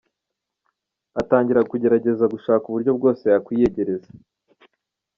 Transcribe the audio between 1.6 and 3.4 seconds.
kugerageza gushaka uburyo bwose